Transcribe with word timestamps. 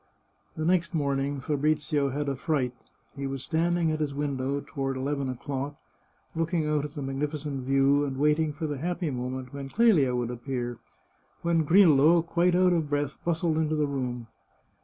The 0.55 0.65
next 0.65 0.95
morning 0.95 1.39
Fabrizio 1.41 2.09
had 2.09 2.27
a 2.27 2.35
fright. 2.35 2.73
He 3.15 3.27
was 3.27 3.43
stand 3.43 3.77
ing 3.77 3.91
at 3.91 3.99
his 3.99 4.15
window, 4.15 4.59
toward 4.65 4.97
eleven 4.97 5.29
o'clock, 5.29 5.79
looking 6.35 6.65
out 6.65 6.83
at 6.85 6.95
the 6.95 7.03
magnificent 7.03 7.61
view 7.65 8.03
and 8.03 8.17
waiting 8.17 8.51
for 8.51 8.65
the 8.65 8.79
happy 8.79 9.11
moment 9.11 9.53
when 9.53 9.69
Clelia 9.69 10.15
would 10.15 10.31
appear, 10.31 10.79
when 11.43 11.63
Grillo, 11.63 12.23
quite 12.23 12.55
out 12.55 12.73
of 12.73 12.89
breath, 12.89 13.19
bus 13.23 13.41
tled 13.43 13.57
into 13.57 13.77
his 13.79 13.87
room. 13.89 14.25